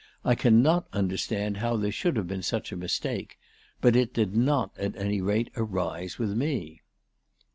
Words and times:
I 0.25 0.33
cannot 0.33 0.87
understand 0.93 1.57
how 1.57 1.77
there 1.77 1.91
should 1.91 2.15
have 2.17 2.27
been 2.27 2.41
such 2.41 2.71
a 2.71 2.75
mistake; 2.75 3.37
but 3.81 3.95
it 3.95 4.15
did 4.15 4.35
not, 4.35 4.75
at 4.79 4.95
any 4.95 5.21
rate, 5.21 5.51
arise 5.55 6.17
with 6.17 6.31
me." 6.31 6.81